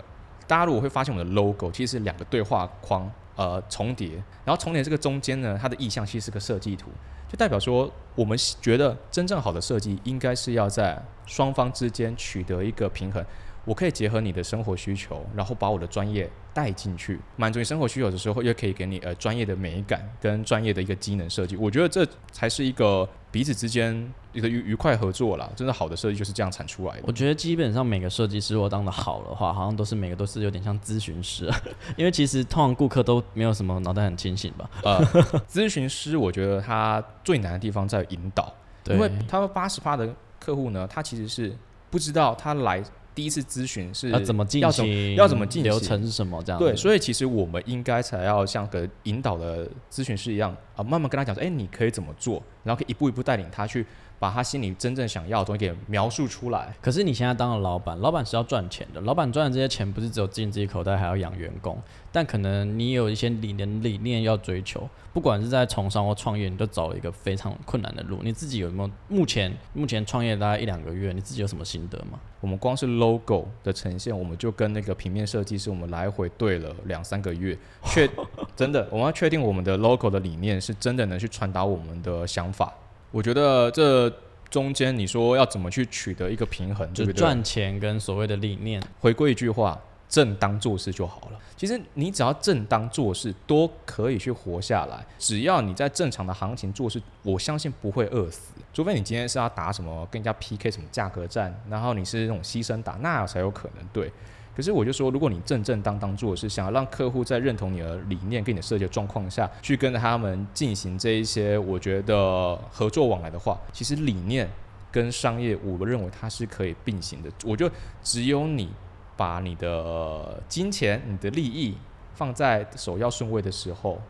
[0.46, 4.10] 大家如果会发现，我们的 logo 其实是两个对话框呃重叠，
[4.44, 6.90] 然后重叠这个中间呢，它的意向其实是个设计图，
[7.26, 13.24] 就代表说我们觉得真正好的设计应该是要在双方之间取得一个平衡。
[13.64, 21.56] 我可以结合你的生活需求，然后把我的专业带进去，满足你生活需求的时候，又可以给你呃专业的美感跟专业的一个机能设计。
[21.56, 25.48] 我觉得这才是一个彼此之间一个愉愉快合作啦。
[25.54, 27.02] 真的好的设计就是这样产出来的。
[27.06, 31.50] 我觉得基本上每个设计师如果当的好的话，好像都是每个都是有点像咨询师，
[31.96, 34.70] 因为其实通常顾客都没有什么脑袋很清醒吧。
[34.82, 35.04] 呃，
[35.48, 38.52] 咨询师我觉得他最难的地方在于引导，
[38.86, 41.56] 因为他们八十趴的客户呢，他其实是
[41.90, 46.64] 不知道他来第一次咨询是要怎么进行，要怎么进行流程是什么这样子。
[46.64, 53.84] 对，所以其实我们应该才要像个引导的咨询师一样啊，慢慢跟他讲说，哎、你可以怎么做，然后可以一步一步带领他去
[54.18, 56.74] 把他心里真正想要的东西给描述出来。
[56.80, 61.80] 可是你现在当了老板，老板是要赚钱的，老板赚的这些钱不是只有进自己口袋，还要养员工。
[62.12, 68.18] 但可能你有一些理念理念要追求，不管是在从商或创业，你都走了一个非常困难的路。
[68.22, 72.18] 你自己有没有目前目前创业大概一两个月，你自己有什么心得吗？
[72.40, 78.10] 我们光是 logo 的呈现，我们就跟那个平面设计师，我们来回对了两三个月，确
[78.56, 82.72] 真的，我们要确定我们的 logo 的理念是真的能去传达我们的想法。
[83.10, 84.12] 我觉得这
[84.48, 86.92] 中间你说要怎么去取得一个平衡？
[86.92, 91.38] 就赚钱跟所谓的理念，回归一句话，正当做事就好了。
[91.56, 95.04] 其实你只要正当做事，都可以去活下来。
[95.18, 98.52] 只要你在正常的行情做事，我相信不会饿死。
[98.72, 104.10] 除非你今天是要打什么跟人家 PK 什么价格战，然后你是那种牺牲打，那才有可能对。
[104.54, 114.48] 可是我就说，如果你正正当当做是，想要让客户在认同你的理念跟你的设计的状况下去跟他们进行这一些，我觉得合作往来的话，其实理念
[114.90, 117.30] 跟商业，我认为它是可以并行的。
[117.44, 117.70] 我就
[118.02, 118.70] 只有你
[119.16, 121.76] 把你的金钱、你的利益
[122.14, 124.00] 放在首要顺位的时候，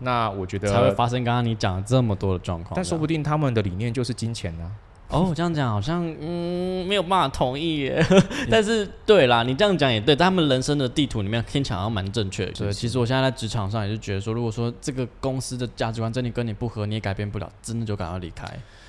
[0.00, 2.72] 那我觉得才会，发生刚刚你讲的这么多的状况。
[2.74, 4.70] 但说不定他们的理念就是金钱呢、
[5.08, 8.04] 哦，这样讲好像嗯没有办法同意耶。
[8.50, 12.52] 但是对啦，你这样讲也对，在他们人生的地图里面听起来好像蛮正确的。
[12.52, 18.44] 对，其实我现在在职场上也是觉得说，如果说这个公司的价值观真的跟你不合，你也改变不了，真的就赶快离开，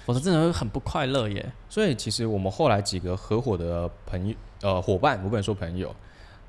[0.06, 1.46] 否则真的会很不快乐耶。
[1.70, 5.96] 所以其实我们后来几个合伙的朋友呃伙伴，我不能说朋友，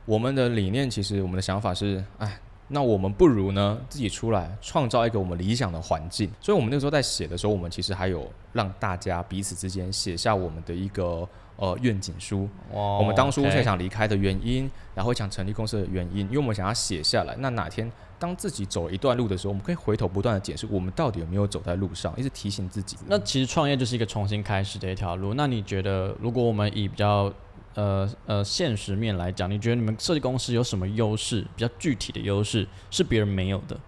[0.07, 6.31] 我们的理念其实我们的想法是，哎，那我们不如呢自己出来创造一个我们理想的环境。
[6.41, 11.27] 所以我们那个时候在写的时候，我们其实还有让大家彼此之间写下我们的一个
[11.57, 12.49] 呃愿景书。
[12.73, 17.35] 哇我们当初哦 OK 会想离开的原因，然后想成立公司的原因，因为我们想要写下来。
[17.39, 22.97] 那哪天当自己走一段路的时候，我们可以回头不断的解释我们到底有没有走在路上，一直提醒自己。
[23.07, 25.35] 那其实创业就是一个重新开始的一条路。
[25.35, 27.33] 那你觉得，如果我们以比较
[27.79, 31.43] 呃呃现实面来讲，你觉得你们设计公司有什么优势？
[31.55, 33.79] 比较具体的优势是别人没有的？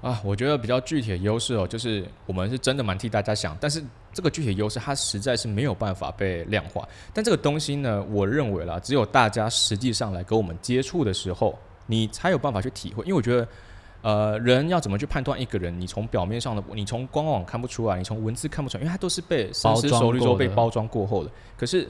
[0.00, 6.88] 啊，我觉得比较具体的优势哦，就是我们是真的蛮替大家想，但是这个具体的优势它实在是没有办法被量化。
[7.12, 13.02] 但这个东西呢，我认为啦，只有大家实际上来跟我们接触的时候，你才有办法去体会。
[13.02, 13.48] 因为我觉得，
[14.02, 21.30] 呃，人要怎么去判断一个人，你从表面上的，你从官网看不出来，你从文字看不出来，因为它都是被深思包装熟虑之后被包装过后的。
[21.58, 21.86] 可是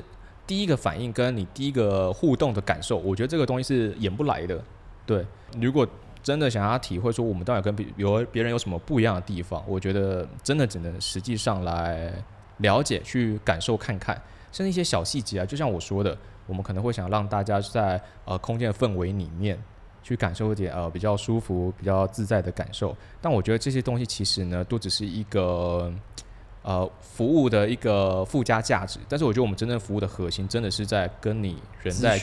[0.50, 4.60] 第一个反应跟你第一个互动的感受，我觉得这个东西是演不来的。
[5.06, 5.24] 对，
[5.60, 5.86] 如果
[6.24, 12.12] 真的想要体会说我们到底跟别有别人有什么不一样的地方，我觉得真的只能实际上来
[12.56, 19.56] 了解、去感受看看，甚至一些小细节啊，就像我说的，我们可能会想让大家在呃空间的氛围里面
[20.02, 22.96] 去感受一点呃比较舒服、比较自在的感受。
[23.20, 25.92] 但我觉得这些东西其实呢，都只是一个
[26.62, 32.18] 呃服务的一个附加价值，但是我觉得我们真正服务的核心，真的是在跟你人在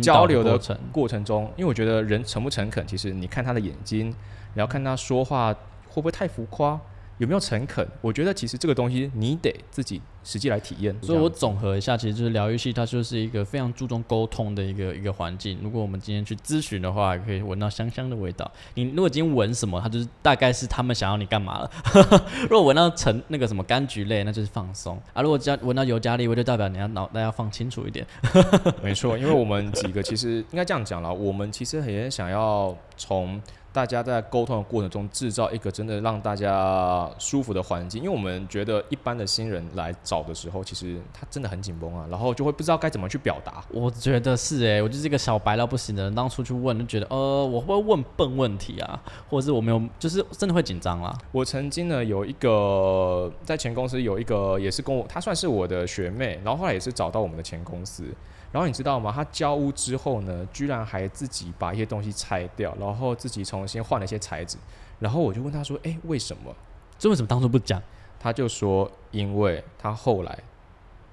[0.00, 4.14] 交流的过程，过程中，因为我觉得人诚不诚恳，其实你看他的眼睛，
[4.54, 5.52] 然后看他说话
[5.88, 6.80] 会不会太浮夸，
[7.22, 7.86] 有没有诚恳？
[8.00, 10.92] 我觉得其实这个东西你得自己实际来体验。
[11.00, 15.56] 所以我总合一下，其实就是疗愈系，它就是一个非常注重沟通的一个一个环境。
[15.62, 18.50] 如果我们今天去咨询的话，可以闻到香香的味道。
[18.74, 21.70] 你如果今天闻什么，它就是大概是他们想要你干嘛了。
[22.50, 25.22] 如果闻到橙那个什么柑橘类，那就是放松啊。
[25.22, 28.04] 如果加闻到尤加利味，就代表你要脑袋要放清楚一点。
[28.82, 33.40] 没错，因为我们几个其实应该这样讲了，我们其实也想要从
[33.72, 43.64] 大家在沟通的过程中制造一个真的让大家舒服的环境，因为我们觉得一般的新人来找的时候，其实他真的很紧绷啊，然后就会不知道该怎么去表达。
[43.70, 51.16] 我觉得是诶、我就是一个小白到不行的人，当初去问就觉得，呃，我会不会问笨问题啊，或者是我没有，就是真的会紧张啦。
[51.32, 58.04] 我曾经呢有一个在前公司有一个也是跟我，她算是我的学妹，然后后来也是找到我们的前公司。
[58.52, 59.10] 然后你知道吗？
[59.10, 64.58] 他交屋之后呢，居然还自己把一些东西拆掉，然后自己重新换了一些材质。
[65.00, 66.54] 然后我就问他说：“诶，为什么
[66.98, 67.82] 这为什么当初不讲？？”
[68.20, 70.38] 他就说：“因为他后来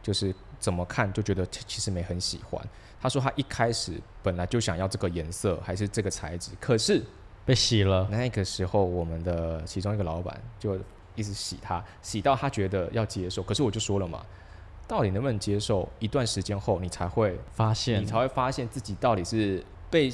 [0.03, 2.61] 就是怎么看就觉得其其实没很喜欢。”
[3.01, 7.01] 他说他一开始本来就想要这个颜色还是这个材质，可是
[7.45, 8.07] 被洗了。
[8.11, 10.77] 那个时候，我们的其中一个老板就
[11.15, 13.41] 一直洗他，洗到他觉得要接受。
[13.41, 14.23] 可是我就说了嘛，
[14.89, 15.87] 到底能不能接受？
[15.99, 20.11] 一段时间后，你才会，发现你才会发现自己到底是被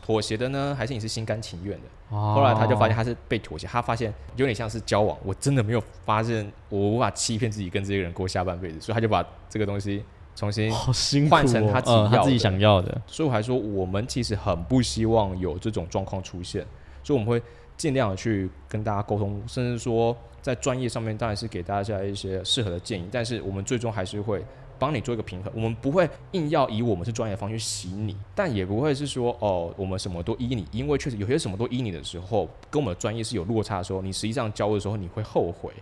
[0.00, 1.88] 妥协的呢，还是你是心甘情愿的？
[2.08, 10.04] 后后来他就发现他是被妥协，他发现有点像是交往，我真的没有发现，我无法欺骗自己跟这个人过下半辈子，所以他就把这个东西
[10.36, 10.72] 重新
[11.28, 13.02] 换成他自己呃他自己想要的。
[13.08, 16.64] 所以我还说，我们其实很不希望有这种状况出现，
[17.02, 17.42] 所以我们会
[17.76, 24.44] 尽量的去跟大家沟通，甚至说在专业上面当然是给大家一些适合的建议，但是我们最终还是会
[24.78, 25.50] 帮你做一个平衡。
[25.54, 35.72] 我们不会硬要以我们是专业的方去洗你，但也不会是说哦我们什么都依你，因为确实有些什么都依你的时候，跟我们的专业是有落差的时候，你实际上教的时候你会后悔。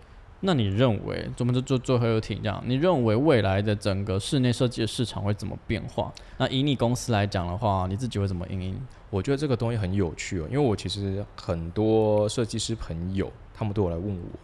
[0.43, 6.11] 那你认为，我们就做最后一个题这样，你认为未来的整个室内设计的市场会怎么变化？
[6.39, 8.81] 那以你公司来讲的话，你自己会怎么应应？
[9.11, 14.39] 我觉得这个东西很有趣哦，因为我其实很多设计师朋友，他们都有来问我，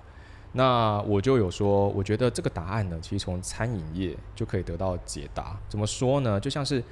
[0.58, 5.56] 那我就有说，我觉得这个答案呢，其实从餐饮业就可以得到解答。
[5.70, 6.39] 怎么说呢？
[6.39, 6.84] 就像是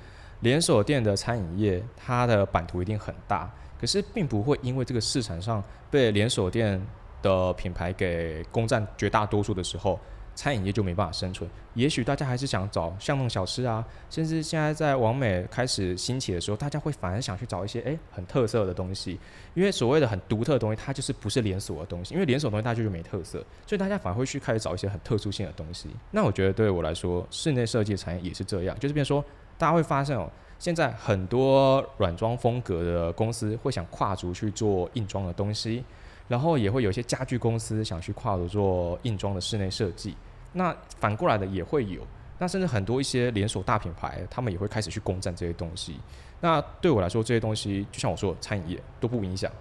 [0.42, 3.52] 连锁店的餐饮业，它的版图一定很大，
[3.82, 6.80] 可是并不会因为这个市场上被连锁店
[7.24, 10.00] 的品牌给攻占绝大多数的时候，
[10.36, 11.50] 餐饮业就没办法生存。
[11.74, 19.20] 也许大家还是想找巷弄小吃啊，甚至现在在网美开始兴起的时候，大家会反而想去找一些诶很特色的东西，
[19.54, 25.90] 因为所谓的很独特的东西，它就是不是连锁的东西，因为连锁东西它就没特色，所以大家反而会去开始找一些很特殊性的东西。
[26.12, 29.24] 那我觉得对我来说，室内设计产业也是这样，就是变成说
[29.58, 35.84] 大家会发现哦，现在很多软装风格的公司会想跨足去做硬装的东西，
[36.28, 40.16] 然后也会有一些家具公司想去跨入做硬装的室内设计。
[40.54, 42.02] 那反过来的也会有，
[42.40, 45.96] 那甚至很多一些连锁大品牌，他们也会开始去攻占这些东西。
[46.42, 49.52] 那对我来说，这些东西就像我说的，餐饮业都不影响。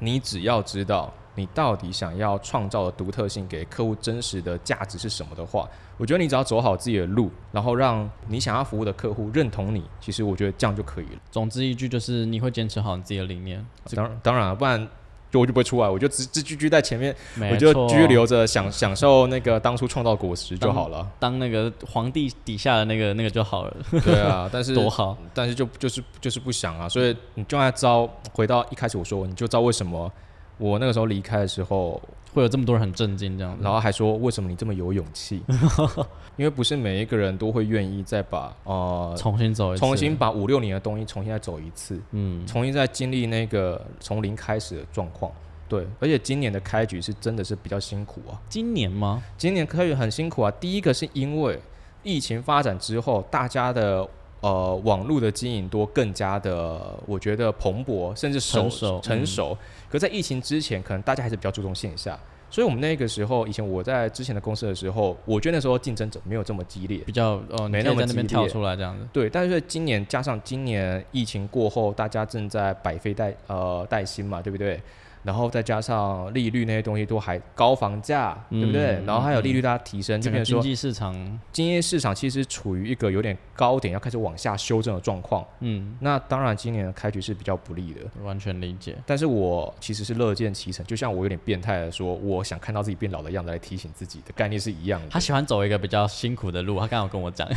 [0.00, 11.20] 你只要知道你到底想要创造的独特性给客户真实的价值是什么的话，我觉得你只要走好自己的路，然后让你想要服务的客户认同你，其实我觉得这样就可以了。
[11.30, 13.64] 总之一句就是，你会坚持好你自己的理念。
[13.94, 14.88] 当然，当然了，不然
[15.34, 17.12] 就我就不会出来，我就只只居居在前面，
[17.50, 21.04] 我就居留着享享受那个当初创造果实就好了。
[21.18, 25.18] 当那个皇帝底下的那个那个就好了，对啊， 但是多好。
[25.34, 30.08] 但是就就是就是不想啊，所以你就要招，回到一开始我说，你就知道为什么
[30.56, 32.00] 我那个时候离开的时候，
[32.34, 33.56] 会有这么多人很震惊这样。
[33.62, 35.42] 然后还说为什么你这么有勇气？
[36.36, 45.30] 因为不是每一个人都会愿意再把呃重新走一次，重新把五六年的东西重新再走一次，嗯，重新再经历那个从零开始的状况。
[45.68, 48.38] 对，而且今年的开局是真的是比较辛苦啊。
[48.48, 49.22] 今年吗？
[49.38, 50.50] 今年开局很辛苦啊。
[50.60, 51.58] 第一个是因为
[52.02, 54.06] 疫情发展之后，大家的
[54.44, 59.56] 呃网络的经营多更加的，我觉得蓬勃，甚至熟成熟成熟。
[59.88, 62.18] 可在疫情之前，可能大家还是比较注重线下。
[62.50, 69.04] 所以，我们那个时候，以前我在之前的公司的时候，我觉得那时候竞争者没有这么激烈，比较哦，没那么激烈跳出来这样子。
[69.12, 74.80] 对，但是今年加上今年疫情过后，大家正在百废待呃待兴嘛，对不对？
[75.24, 78.96] 然后再加上利率那些东西都还高房价，对不对？
[78.96, 85.44] 嗯然后还有利率大家提升，就整个变成说经济市场，经济市场其实处于一个有点高点，要开始往下修正的状况。
[85.60, 88.00] 嗯，那当然，今年的开局是比较不利的。
[88.22, 88.96] 完全理解。
[89.06, 95.08] 但是我其实是乐见其成，就像我有点变态的说，我想看到自己变老的样子来提醒自己的概念是一样的。
[95.08, 97.48] 他喜欢走一个比较辛苦的路，他刚好跟我讲，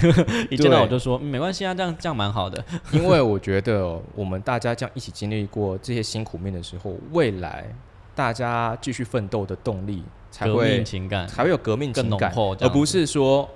[0.49, 2.63] 一见到我就说、嗯、没关系啊，这样这样蛮好的。
[2.91, 7.57] 因为我觉得我们大家这样一起经历过这些辛苦面的时候，未来
[8.16, 13.47] 大家继续奋斗的动力，才革会命情感才会有革命情感，而不是说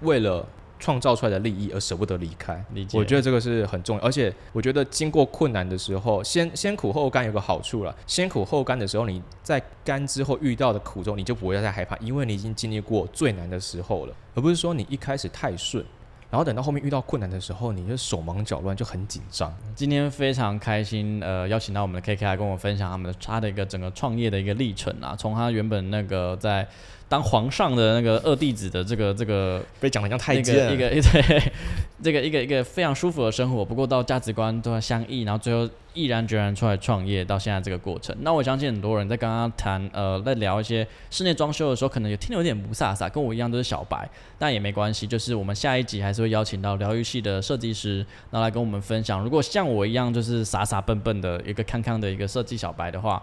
[0.00, 0.44] 为了
[0.78, 2.64] 创造出来的利益而舍不得离开。
[2.94, 7.94] 我觉得这个是很重要，而且我觉得经过困难的时候，先先苦后甘有个好处了。
[8.06, 15.84] 先苦后甘的时候，你在甘之后遇到的苦中，你就不会再害怕，因为你已经经历过最难的时候了，而不是说你一开始太顺，
[16.30, 19.52] 然后等到后面遇到困难的时候，你就手忙脚乱，就很紧张。
[19.74, 26.66] 今天非常开心，呃，邀请到我们的 KK 来跟我分享他们的他的一个整个创业的一个历程啊，从他原本那个在
[27.10, 31.52] 当皇上的那个二弟子的这个这个被讲的像太那监个一个一 对
[32.00, 38.16] 这个一个一个非常舒服的生活，不过到价值观都要相异，然后最后毅然决然出来创业，到现在这个过程。
[38.20, 44.08] 那我相信很多人在刚刚谈呃在聊一些室内装修的时候，可能也听得有点不飒飒，跟我一样都是小白，
[44.38, 47.98] 但也没关系，就是我们下一集还是会邀请到疗愈系的设计师，
[48.30, 49.20] 然后来跟我们分享。
[49.22, 53.20] 如果像我一样就是傻傻笨笨的一个康康的一个设计小白的话。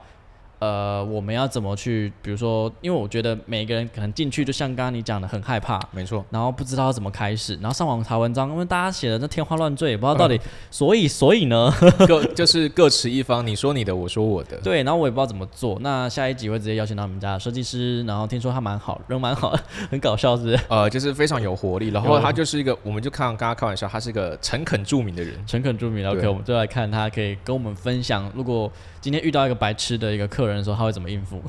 [0.59, 2.11] 呃，我们要怎么去？
[2.21, 10.39] 比如说，因为我觉得每个人可能进去，就像刚刚你讲的，很害怕，没错，然后不知道怎么开始，然后上网查文章，因为大家写的那天花乱坠，也不知道到底，
[10.71, 11.71] 所以所以呢，
[12.07, 14.57] 各就是各持一方，你说你的，我说我的。
[14.57, 15.77] 对，然后我也不知道怎么做。
[15.81, 19.55] 那下一集会直接邀请到我们家的设计师，然后听说他蛮好，人蛮好，
[19.91, 20.59] 很搞笑，是不是？
[20.69, 25.35] 呃，就是非常有活力，然后他就是一个，我们就看刚刚开玩笑，他是一个诚恳著名的人。
[25.45, 28.71] 诚恳著名，OK，对我们就来看他可以跟我们分享，如果
[29.07, 31.41] 今天遇到一个白痴的一个客人的时候，他会怎么应付？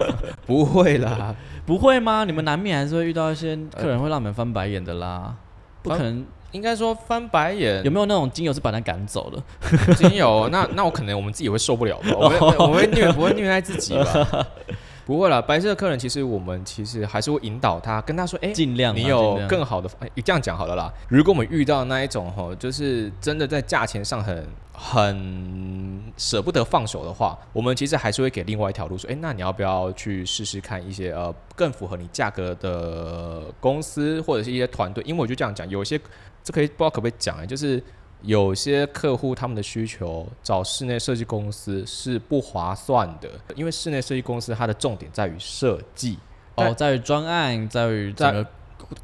[0.44, 2.24] 不会啦，不会吗？
[2.24, 5.34] 你们难免还是会遇到一些客人会让你们翻白眼的啦，
[5.82, 6.26] 不可能。
[6.52, 9.94] 应该说翻白眼有没有那种精油是把他赶走的？
[9.94, 12.10] 精油，那那我可能我们自己会受不了吧？
[12.14, 14.46] 我会我会虐不会虐待自己吧？
[15.06, 20.92] 不会啦，白色的客人其实我们其实还是会引导他，跟他说，哎、尽量啊你有更好的，哎、这样讲好了啦。
[21.08, 35.04] 如果我们遇到那一种吼，就是真的在价钱上很很舍不得放手的话，我们其实还是会给另外一条路，说，哎、那你要不要去试试看一些呃更符合你价格的公司或者是一些团队？
[35.06, 35.96] 因为我就这样讲，有些
[36.42, 37.80] 这可以不知道可不可以讲哎，就是
[38.22, 46.18] 有些客户他们的需求找室内设计公司是不划算的，因为室内设计公司它的重点在于设计。
[46.56, 48.46] 哦，在于专案，在于整个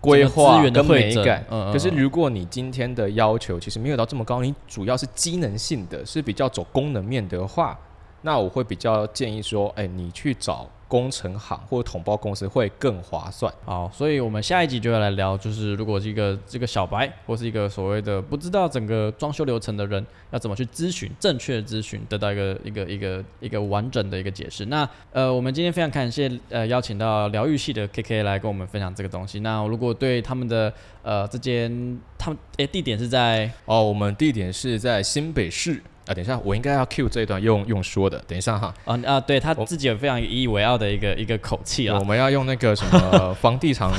[0.01, 7.79] 规划资源的跟美感，嗯嗯可是嗯如果你今天的要求其实没有到这么高，你主要是机能性的，是比较走功能面的话，
[8.23, 13.51] 那我会比较建议说，哎、你去找工程行或者统包公司会更划算。
[13.65, 24.67] 好，所以我们下一集就要来聊，就是如果是一个这个小白或是一个所谓的不知道整个装修流程的人，要怎么去咨询正确的咨询，得到一个一个一个一个完整的一个解释。
[24.67, 29.41] 那呃，我们今天非常感谢呃邀请到疗愈系的 KK 来跟我们分享这个东西。
[29.41, 30.71] 那如果对他们的
[31.03, 36.15] 呃这间他们诶、地点是在哦，我们地点是在新北市啊。
[36.15, 38.19] 等一下，我应该要 Q 这一段用用说的。
[38.27, 42.05] 等一下哈，啊啊，对他自己有非常引以为傲的一个一个口气啊我。
[42.05, 43.91] 们要用那个什么房地产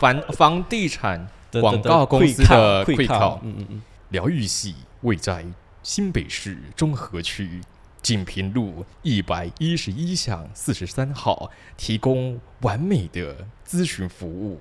[0.00, 1.28] 房 房地产
[1.60, 5.44] 广告公司的会 quick call，嗯嗯嗯，疗愈系位在
[5.82, 7.60] 新北市中和区
[8.02, 14.60] 锦屏路一百一十一巷四十三号，提供完美的咨询服务，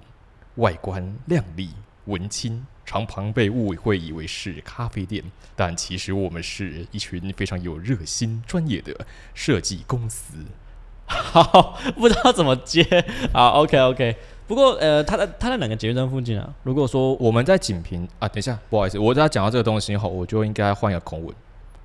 [0.55, 1.69] 外观亮丽
[2.05, 2.65] 文青。
[2.89, 5.23] 常常被误会以为是咖啡店，
[5.55, 10.33] 但其实我们是一群非常有热心、专业的设计公司。
[11.05, 12.83] 好，不知道怎么接。
[13.31, 14.15] 好，OK OK。
[14.47, 16.51] 不过呃，他在他在哪个捷运站附近啊？
[16.63, 21.35] 如果说我们在锦屏啊，等一下，不好意思，我在讲到这个东西后，我就应该换一个口吻。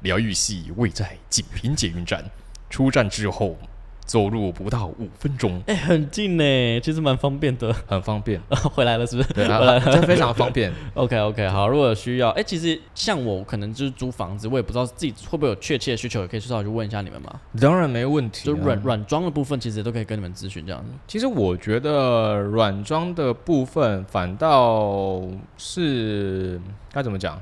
[0.00, 2.24] 疗愈系位在锦屏捷运站，
[2.70, 3.58] 出站之后
[4.04, 7.72] 走路不到五分钟，哎、很近呢，其实蛮方便的。
[7.86, 8.40] 很方便。
[8.74, 9.32] 回来了是不是？
[9.32, 9.92] 对啊回来，了。
[9.92, 10.72] 真非常方便。
[10.94, 17.40] OK OK，好，如果有需要，哎、其实像我可能就是租房子，我也不知道自己会不会有确切的需求，也可以稍微去问一下你们嘛。
[17.60, 18.46] 当然没问题、啊。
[18.46, 20.90] 就软软装的部分，其实都可以跟你们咨询这样子。
[21.06, 25.22] 其实我觉得软装的部分反倒
[25.56, 26.60] 是
[26.92, 27.40] 该怎么讲？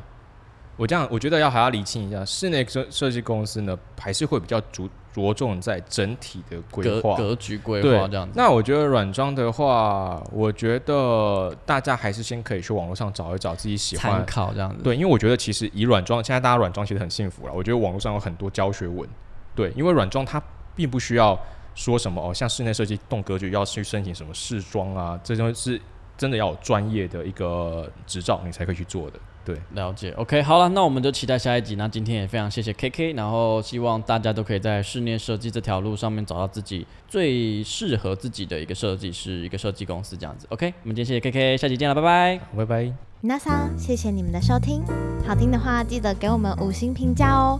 [0.76, 7.16] 我这样我觉得要还要理清一下，室内设设计公司呢，还是会比较着着重在整体的规划。
[7.16, 8.32] 格格局规划这样子。
[8.34, 14.26] 那我觉得软装的话，我觉得大家还是先可以去网络上找一找自己喜参欢。
[14.26, 14.82] 考这样子。
[14.82, 17.52] 对，因为我觉得其实以软装，现在大家软装其实很幸福了。
[17.52, 19.08] 我觉得网络上有很多教学文，
[19.54, 20.42] 对，因为软装它
[20.74, 21.38] 并不需要
[21.74, 25.80] 说什么哦，像室内设计动格局要去申请什么试装啊，这都是
[26.16, 29.18] 真的要有专业的一个执照，你才可以去做的。
[29.44, 31.74] 对，了解，OK，好了，那我们就期待下一集。
[31.74, 40.46] 那今天也非常谢谢 KK，然后希望大家都可以在室内设计这条路上面找到自己最适合自己的一个设计师、一个设计公司这样子。
[40.50, 42.38] OK，我们今天谢谢 KK，下期见了，拜拜。
[42.38, 42.92] 好拜拜。
[43.20, 44.82] 那桑，谢谢你们的收听，
[45.26, 47.58] 好听的话记得给我们五星评价哦。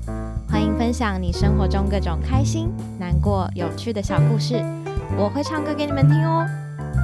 [0.49, 2.68] 欢迎分享你生活中各种开心、
[2.99, 4.55] 难过、有趣的小故事，
[5.16, 6.47] 我会唱歌给你们听哦。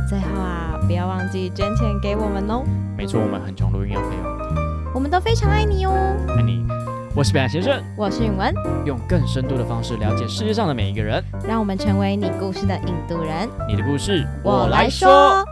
[0.08, 2.64] 最后啊，不要忘记捐钱给我们哦，
[2.96, 4.67] 没错，我们很穷，录音要费用，
[4.98, 5.92] 我们都非常爱你哦。
[6.36, 6.66] 爱你。
[7.14, 8.52] 我是北岸先生，我是允文，
[8.84, 13.48] 用更深度的方式了解世界上的每一个人，让我们成为你故事的引渡人。
[13.68, 15.44] 你的故事我来说。